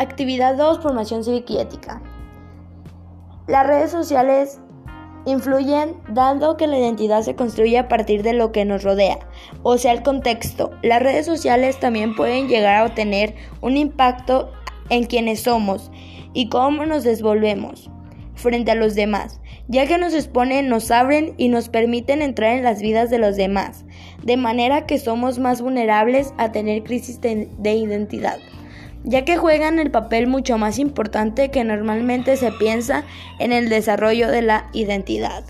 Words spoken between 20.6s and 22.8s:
nos abren y nos permiten entrar en las